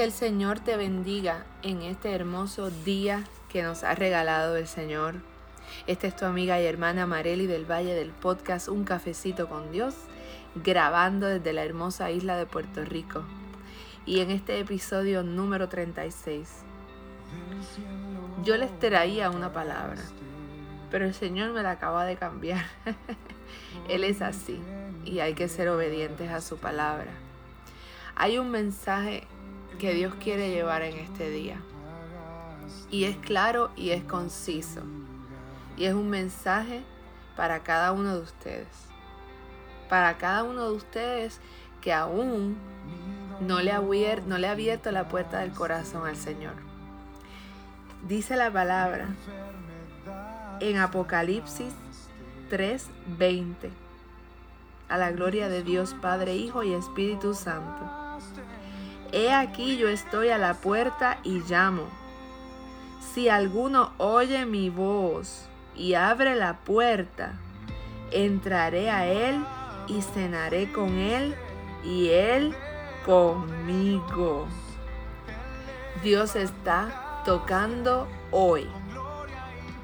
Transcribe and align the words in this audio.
Que 0.00 0.04
el 0.04 0.12
Señor 0.12 0.60
te 0.60 0.78
bendiga 0.78 1.44
en 1.62 1.82
este 1.82 2.14
hermoso 2.14 2.70
día 2.70 3.22
que 3.50 3.62
nos 3.62 3.84
ha 3.84 3.94
regalado 3.94 4.56
el 4.56 4.66
Señor. 4.66 5.16
Esta 5.86 6.06
es 6.06 6.16
tu 6.16 6.24
amiga 6.24 6.58
y 6.58 6.64
hermana 6.64 7.04
Mareli 7.04 7.46
del 7.46 7.70
Valle 7.70 7.92
del 7.92 8.08
podcast 8.08 8.68
Un 8.68 8.84
Cafecito 8.84 9.46
con 9.46 9.70
Dios, 9.72 9.94
grabando 10.54 11.26
desde 11.26 11.52
la 11.52 11.64
hermosa 11.64 12.10
isla 12.10 12.38
de 12.38 12.46
Puerto 12.46 12.82
Rico. 12.82 13.24
Y 14.06 14.20
en 14.20 14.30
este 14.30 14.58
episodio 14.58 15.22
número 15.22 15.68
36, 15.68 16.48
yo 18.42 18.56
les 18.56 18.78
traía 18.78 19.28
una 19.28 19.52
palabra, 19.52 20.00
pero 20.90 21.04
el 21.04 21.12
Señor 21.12 21.52
me 21.52 21.62
la 21.62 21.72
acaba 21.72 22.06
de 22.06 22.16
cambiar. 22.16 22.64
Él 23.90 24.04
es 24.04 24.22
así 24.22 24.62
y 25.04 25.18
hay 25.18 25.34
que 25.34 25.46
ser 25.48 25.68
obedientes 25.68 26.30
a 26.30 26.40
su 26.40 26.56
palabra. 26.56 27.10
Hay 28.16 28.38
un 28.38 28.50
mensaje 28.50 29.26
que 29.80 29.94
Dios 29.94 30.14
quiere 30.22 30.50
llevar 30.50 30.82
en 30.82 30.98
este 30.98 31.30
día. 31.30 31.56
Y 32.90 33.04
es 33.04 33.16
claro 33.16 33.70
y 33.76 33.90
es 33.90 34.04
conciso. 34.04 34.82
Y 35.76 35.86
es 35.86 35.94
un 35.94 36.10
mensaje 36.10 36.82
para 37.34 37.60
cada 37.60 37.92
uno 37.92 38.14
de 38.14 38.20
ustedes. 38.20 38.68
Para 39.88 40.18
cada 40.18 40.44
uno 40.44 40.68
de 40.68 40.76
ustedes 40.76 41.40
que 41.80 41.94
aún 41.94 42.58
no 43.40 43.60
le, 43.62 43.72
ha 43.72 43.78
abierto, 43.78 44.28
no 44.28 44.36
le 44.36 44.48
ha 44.48 44.52
abierto 44.52 44.92
la 44.92 45.08
puerta 45.08 45.38
del 45.38 45.52
corazón 45.52 46.06
al 46.06 46.16
Señor. 46.16 46.54
Dice 48.06 48.36
la 48.36 48.52
palabra 48.52 49.08
en 50.60 50.76
Apocalipsis 50.76 51.72
3:20. 52.50 53.70
A 54.90 54.98
la 54.98 55.10
gloria 55.10 55.48
de 55.48 55.62
Dios 55.62 55.94
Padre, 56.02 56.34
Hijo 56.34 56.64
y 56.64 56.74
Espíritu 56.74 57.32
Santo. 57.32 58.00
He 59.12 59.32
aquí 59.32 59.76
yo 59.76 59.88
estoy 59.88 60.28
a 60.28 60.38
la 60.38 60.54
puerta 60.54 61.18
y 61.24 61.40
llamo. 61.40 61.88
Si 63.12 63.28
alguno 63.28 63.92
oye 63.98 64.46
mi 64.46 64.70
voz 64.70 65.48
y 65.74 65.94
abre 65.94 66.36
la 66.36 66.58
puerta, 66.58 67.32
entraré 68.12 68.88
a 68.90 69.06
él 69.06 69.44
y 69.88 70.02
cenaré 70.02 70.70
con 70.70 70.98
él 70.98 71.34
y 71.82 72.10
él 72.10 72.54
conmigo. 73.04 74.46
Dios 76.04 76.36
está 76.36 77.22
tocando 77.24 78.06
hoy, 78.30 78.68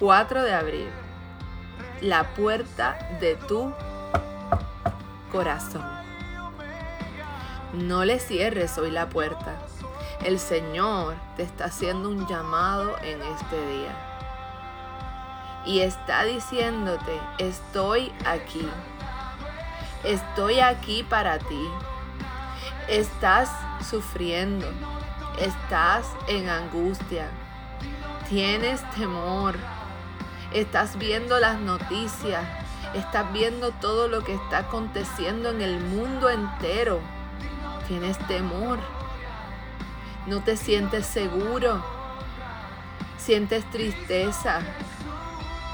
4 0.00 0.42
de 0.42 0.52
abril, 0.52 0.88
la 2.00 2.34
puerta 2.34 2.98
de 3.20 3.36
tu 3.36 3.72
corazón. 5.30 6.01
No 7.72 8.04
le 8.04 8.18
cierres 8.18 8.76
hoy 8.76 8.90
la 8.90 9.08
puerta. 9.08 9.56
El 10.22 10.38
Señor 10.38 11.14
te 11.38 11.42
está 11.42 11.64
haciendo 11.64 12.10
un 12.10 12.26
llamado 12.26 12.98
en 12.98 13.22
este 13.22 13.66
día. 13.66 13.96
Y 15.64 15.80
está 15.80 16.24
diciéndote, 16.24 17.18
estoy 17.38 18.12
aquí. 18.26 18.68
Estoy 20.04 20.60
aquí 20.60 21.02
para 21.02 21.38
ti. 21.38 21.66
Estás 22.88 23.50
sufriendo. 23.88 24.66
Estás 25.38 26.06
en 26.28 26.50
angustia. 26.50 27.30
Tienes 28.28 28.82
temor. 28.90 29.54
Estás 30.52 30.98
viendo 30.98 31.40
las 31.40 31.58
noticias. 31.58 32.44
Estás 32.92 33.32
viendo 33.32 33.70
todo 33.70 34.08
lo 34.08 34.22
que 34.22 34.34
está 34.34 34.58
aconteciendo 34.58 35.48
en 35.48 35.62
el 35.62 35.80
mundo 35.80 36.28
entero 36.28 37.00
tienes 37.92 38.16
temor, 38.26 38.78
no 40.26 40.42
te 40.42 40.56
sientes 40.56 41.04
seguro, 41.04 41.84
sientes 43.18 43.70
tristeza, 43.70 44.60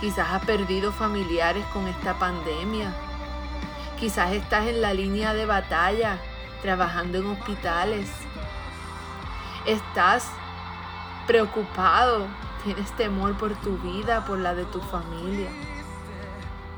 quizás 0.00 0.30
has 0.30 0.44
perdido 0.44 0.92
familiares 0.92 1.64
con 1.72 1.88
esta 1.88 2.16
pandemia, 2.16 2.94
quizás 3.98 4.30
estás 4.30 4.68
en 4.68 4.80
la 4.80 4.94
línea 4.94 5.34
de 5.34 5.44
batalla 5.44 6.18
trabajando 6.62 7.18
en 7.18 7.26
hospitales, 7.26 8.08
estás 9.66 10.30
preocupado, 11.26 12.28
tienes 12.62 12.92
temor 12.92 13.36
por 13.36 13.56
tu 13.56 13.76
vida, 13.78 14.24
por 14.24 14.38
la 14.38 14.54
de 14.54 14.66
tu 14.66 14.80
familia. 14.80 15.50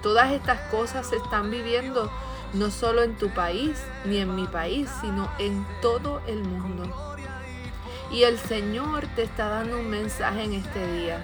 Todas 0.03 0.33
estas 0.33 0.61
cosas 0.71 1.07
se 1.07 1.17
están 1.17 1.51
viviendo 1.51 2.11
no 2.57 2.71
solo 2.71 3.03
en 3.03 3.17
tu 3.17 3.29
país 3.31 3.79
ni 4.05 4.17
en 4.19 4.35
mi 4.35 4.47
país, 4.47 4.89
sino 5.01 5.29
en 5.39 5.67
todo 5.83 6.23
el 6.27 6.43
mundo. 6.43 7.17
Y 8.11 8.23
el 8.23 8.39
Señor 8.39 9.07
te 9.15 9.25
está 9.25 9.49
dando 9.49 9.79
un 9.79 9.91
mensaje 9.91 10.45
en 10.45 10.55
este 10.55 10.87
día. 10.99 11.23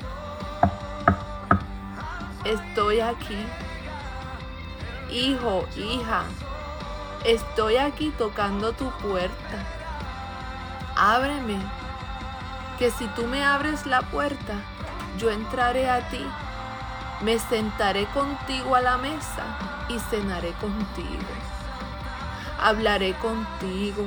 Estoy 2.44 3.00
aquí. 3.00 3.38
Hijo, 5.10 5.66
hija, 5.76 6.24
estoy 7.24 7.76
aquí 7.76 8.12
tocando 8.18 8.72
tu 8.72 8.90
puerta. 8.98 9.64
Ábreme, 10.96 11.58
que 12.78 12.90
si 12.90 13.06
tú 13.08 13.26
me 13.26 13.44
abres 13.44 13.86
la 13.86 14.02
puerta, 14.02 14.54
yo 15.18 15.30
entraré 15.30 15.88
a 15.88 16.08
ti 16.08 16.24
me 17.22 17.38
sentaré 17.38 18.06
contigo 18.06 18.74
a 18.74 18.80
la 18.80 18.98
mesa 18.98 19.44
y 19.88 19.98
cenaré 19.98 20.52
contigo. 20.52 21.32
Hablaré 22.60 23.14
contigo. 23.14 24.04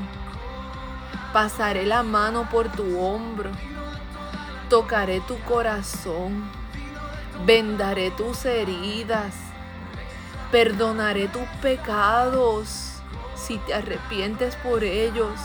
Pasaré 1.32 1.86
la 1.86 2.04
mano 2.04 2.50
por 2.50 2.70
tu 2.70 3.00
hombro. 3.00 3.52
Tocaré 4.70 5.22
tu 5.22 5.40
corazón. 5.42 6.44
Vendaré 7.46 8.12
tus 8.12 8.46
heridas. 8.46 9.34
Perdonaré 10.52 11.28
tus 11.30 11.48
pecados 11.62 13.02
si 13.36 13.58
te 13.60 13.74
arrepientes 13.74 14.56
por 14.58 14.84
ellos. 14.84 15.40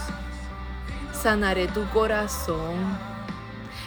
Sanaré 1.12 1.68
tu 1.68 1.88
corazón 1.90 3.09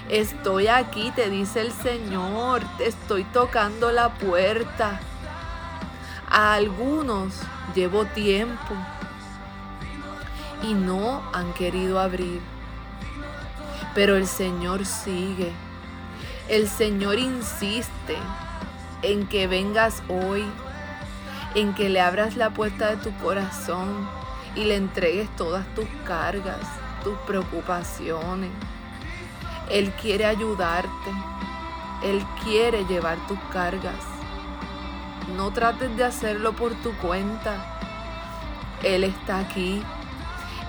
Estoy 0.10 0.68
aquí, 0.68 1.12
te 1.16 1.30
dice 1.30 1.62
el 1.62 1.72
Señor, 1.72 2.62
te 2.78 2.88
estoy 2.88 3.24
tocando 3.24 3.92
la 3.92 4.10
puerta. 4.14 5.00
A 6.30 6.56
algunos 6.56 7.34
llevo 7.74 8.04
tiempo 8.06 8.76
y 10.62 10.74
no 10.74 11.24
han 11.32 11.54
querido 11.54 12.02
abrir. 12.02 12.42
Pero 13.96 14.18
el 14.18 14.28
Señor 14.28 14.86
sigue. 14.86 15.54
El 16.50 16.68
Señor 16.68 17.18
insiste 17.18 18.18
en 19.04 19.26
que 19.28 19.48
vengas 19.48 20.04
hoy, 20.10 20.44
en 21.56 21.74
que 21.74 21.88
le 21.88 22.02
abras 22.02 22.36
la 22.36 22.50
puerta 22.50 22.90
de 22.90 22.98
tu 22.98 23.16
corazón 23.20 24.10
y 24.54 24.66
le 24.66 24.76
entregues 24.76 25.34
todas 25.38 25.66
tus 25.76 25.88
cargas, 26.06 26.60
tus 27.04 27.18
preocupaciones. 27.20 28.52
Él 29.70 29.92
quiere 29.94 30.26
ayudarte. 30.26 31.12
Él 32.04 32.26
quiere 32.44 32.86
llevar 32.86 33.18
tus 33.28 33.40
cargas. 33.52 34.04
No 35.38 35.52
trates 35.52 35.96
de 35.96 36.04
hacerlo 36.04 36.54
por 36.54 36.74
tu 36.76 36.94
cuenta. 36.98 37.80
Él 38.84 39.06
está 39.06 39.40
aquí. 39.40 39.82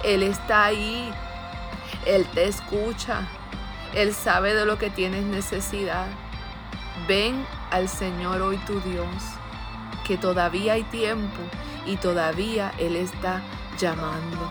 Él 0.04 0.22
está 0.22 0.66
ahí. 0.66 1.12
Él 2.06 2.24
te 2.34 2.44
escucha. 2.44 3.26
Él 3.94 4.14
sabe 4.14 4.54
de 4.54 4.64
lo 4.64 4.78
que 4.78 4.90
tienes 4.90 5.24
necesidad. 5.24 6.06
Ven 7.08 7.44
al 7.70 7.88
Señor 7.88 8.40
hoy 8.40 8.56
tu 8.58 8.80
Dios, 8.80 9.06
que 10.06 10.16
todavía 10.16 10.74
hay 10.74 10.84
tiempo 10.84 11.40
y 11.86 11.96
todavía 11.96 12.72
Él 12.78 12.94
está 12.94 13.42
llamando. 13.78 14.50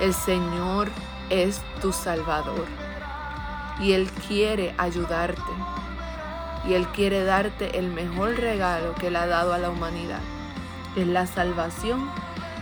El 0.00 0.14
Señor 0.14 0.88
es 1.30 1.60
tu 1.80 1.92
Salvador 1.92 2.87
y 3.80 3.92
Él 3.92 4.10
quiere 4.26 4.74
ayudarte. 4.78 5.52
Y 6.66 6.74
Él 6.74 6.86
quiere 6.88 7.24
darte 7.24 7.78
el 7.78 7.88
mejor 7.88 8.36
regalo 8.36 8.94
que 8.94 9.08
Él 9.08 9.16
ha 9.16 9.26
dado 9.26 9.52
a 9.52 9.58
la 9.58 9.70
humanidad. 9.70 10.20
Es 10.96 11.06
la 11.06 11.26
salvación 11.26 12.10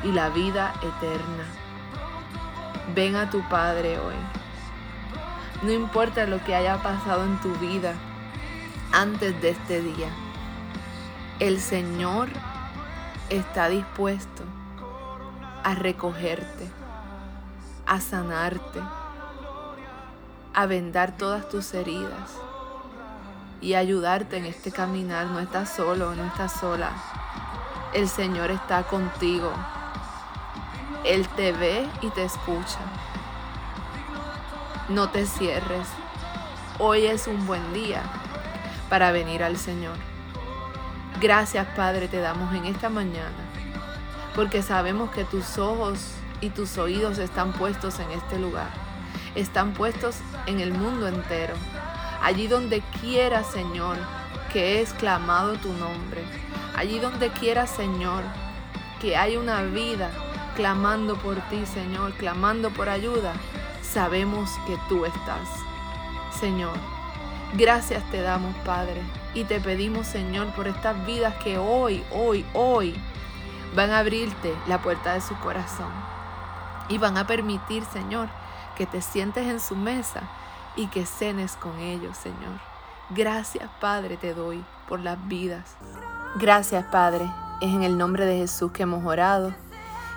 y 0.05 0.13
la 0.13 0.29
vida 0.29 0.75
eterna. 0.79 1.45
Ven 2.95 3.17
a 3.17 3.31
tu 3.31 3.41
Padre 3.49 3.99
hoy. 3.99 4.15
No 5.63 5.73
importa 5.73 6.27
lo 6.27 6.43
que 6.45 6.55
haya 6.55 6.83
pasado 6.83 7.25
en 7.25 7.41
tu 7.41 7.53
vida 7.57 7.95
antes 8.93 9.41
de 9.41 9.51
este 9.51 9.81
día. 9.81 10.09
El 11.41 11.61
Señor 11.61 12.29
está 13.31 13.69
dispuesto 13.69 14.45
a 15.65 15.75
recogerte, 15.75 16.71
a 17.87 18.01
sanarte 18.01 18.81
a 20.57 20.67
vendar 20.67 21.17
todas 21.17 21.49
tus 21.49 21.75
heridas 21.75 22.33
y 23.61 23.75
ayudarte 23.75 24.39
en 24.39 24.47
este 24.47 24.73
caminar. 24.73 25.27
No 25.27 25.39
estás 25.39 25.73
solo, 25.73 26.15
no 26.15 26.25
estás 26.25 26.53
sola. 26.53 26.91
El 27.93 28.09
Señor 28.09 28.51
está 28.51 28.83
contigo. 28.85 29.53
Él 31.05 31.29
te 31.37 31.53
ve 31.53 31.87
y 32.01 32.09
te 32.09 32.25
escucha. 32.25 32.81
No 34.89 35.11
te 35.11 35.27
cierres. 35.27 35.87
Hoy 36.79 37.05
es 37.05 37.27
un 37.27 37.47
buen 37.47 37.75
día 37.75 38.03
para 38.89 39.13
venir 39.13 39.43
al 39.43 39.59
Señor. 39.59 39.97
Gracias 41.21 41.67
Padre 41.77 42.09
te 42.09 42.21
damos 42.21 42.55
en 42.55 42.67
esta 42.67 42.91
mañana, 42.91 43.31
porque 44.35 44.63
sabemos 44.63 45.11
que 45.11 45.25
tus 45.25 45.59
ojos 45.59 46.13
y 46.41 46.51
tus 46.51 46.77
oídos 46.77 47.19
están 47.19 47.53
puestos 47.53 47.99
en 48.01 48.11
este 48.11 48.39
lugar, 48.39 48.69
están 49.37 49.73
puestos 49.73 50.17
en 50.47 50.61
el 50.61 50.73
mundo 50.73 51.07
entero, 51.07 51.55
allí 52.23 52.49
donde 52.49 52.83
quiera 53.01 53.45
Señor 53.45 53.97
que 54.53 54.81
es 54.81 54.93
clamado 54.95 55.55
tu 55.55 55.73
nombre, 55.75 56.25
allí 56.75 56.99
donde 56.99 57.31
quiera 57.31 57.67
Señor 57.67 58.25
que 59.01 59.17
hay 59.17 59.37
una 59.37 59.63
vida 59.63 60.11
clamando 60.57 61.17
por 61.17 61.37
ti 61.49 61.65
Señor, 61.67 62.15
clamando 62.15 62.71
por 62.71 62.89
ayuda, 62.89 63.35
sabemos 63.83 64.51
que 64.67 64.77
tú 64.89 65.05
estás. 65.05 65.49
Señor, 66.41 66.77
gracias 67.55 68.03
te 68.11 68.21
damos 68.23 68.55
Padre 68.65 69.03
y 69.35 69.45
te 69.45 69.61
pedimos, 69.61 70.07
Señor, 70.07 70.47
por 70.55 70.67
estas 70.67 71.05
vidas 71.05 71.35
que 71.45 71.59
hoy, 71.59 72.03
hoy, 72.11 72.45
hoy 72.55 72.95
van 73.75 73.91
a 73.91 73.99
abrirte 73.99 74.55
la 74.67 74.81
puerta 74.81 75.13
de 75.13 75.21
su 75.21 75.35
corazón. 75.41 75.91
Y 76.89 76.99
van 76.99 77.19
a 77.19 77.27
permitir, 77.27 77.85
Señor, 77.85 78.29
que 78.77 78.87
te 78.87 79.03
sientes 79.03 79.47
en 79.47 79.59
su 79.59 79.75
mesa 79.75 80.23
y 80.77 80.87
que 80.89 81.07
cenes 81.07 81.57
con 81.57 81.79
ellos, 81.79 82.17
Señor. 82.17 82.61
Gracias, 83.11 83.69
Padre, 83.81 84.17
te 84.17 84.35
doy 84.35 84.65
por 84.89 85.01
las 85.01 85.27
vidas. 85.27 85.77
Gracias, 86.37 86.85
Padre. 86.87 87.29
Es 87.61 87.73
en 87.73 87.83
el 87.83 87.97
nombre 87.97 88.27
de 88.27 88.37
Jesús 88.37 88.73
que 88.73 88.83
hemos 88.85 89.05
orado. 89.05 89.55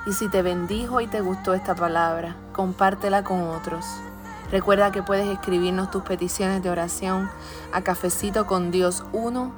Y 0.06 0.14
si 0.14 0.30
te 0.30 0.42
bendijo 0.42 1.02
y 1.02 1.08
te 1.08 1.22
gustó 1.22 1.54
esta 1.54 1.76
palabra, 1.76 2.36
compártela 2.52 3.24
con 3.24 3.42
otros. 3.50 3.86
Recuerda 4.52 4.92
que 4.92 5.04
puedes 5.04 5.28
escribirnos 5.28 5.92
tus 5.92 6.04
peticiones 6.04 6.64
de 6.64 6.72
oración 6.72 7.30
a 7.72 7.82
cafecitocondios1 7.82 9.52